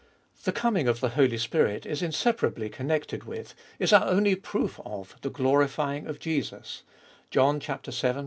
The 0.45 0.51
coming 0.51 0.87
of 0.87 0.99
the 0.99 1.09
Holy 1.09 1.37
Spirit 1.37 1.85
is 1.85 2.01
inseparably 2.01 2.69
connected 2.69 3.25
with, 3.25 3.53
is 3.77 3.93
our 3.93 4.07
only 4.07 4.33
proof 4.33 4.79
of, 4.83 5.15
the 5.21 5.29
glorifying 5.29 6.07
of 6.07 6.17
Jesus 6.17 6.81
(John 7.29 7.59
vii. 7.59 7.77